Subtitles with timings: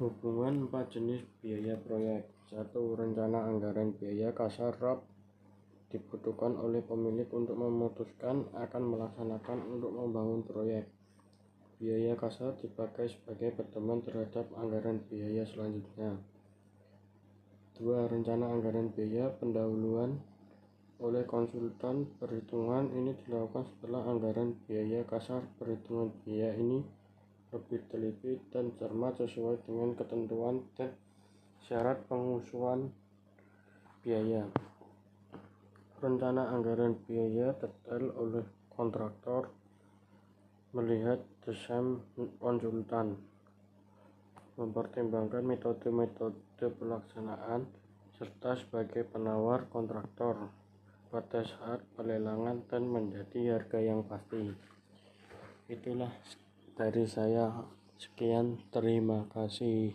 [0.00, 2.24] Hubungan empat jenis biaya proyek.
[2.48, 5.04] satu Rencana anggaran biaya kasar RAP
[5.92, 10.88] dibutuhkan oleh pemilik untuk memutuskan akan melaksanakan untuk membangun proyek.
[11.76, 16.16] Biaya kasar dipakai sebagai pedoman terhadap anggaran biaya selanjutnya.
[17.76, 20.16] dua Rencana anggaran biaya pendahuluan
[20.96, 26.99] oleh konsultan perhitungan ini dilakukan setelah anggaran biaya kasar perhitungan biaya ini
[27.50, 30.94] lebih teliti dan cermat sesuai dengan ketentuan dan
[31.66, 32.90] syarat pengusulan
[34.06, 34.46] biaya.
[36.00, 39.50] Rencana anggaran biaya detail oleh kontraktor
[40.70, 41.98] melihat desain
[42.38, 43.18] konsultan,
[44.54, 47.66] mempertimbangkan metode-metode pelaksanaan,
[48.14, 50.48] serta sebagai penawar kontraktor
[51.10, 54.54] pada saat pelelangan dan menjadi harga yang pasti.
[55.66, 56.14] Itulah
[56.80, 57.68] dari saya
[58.00, 59.92] sekian terima kasih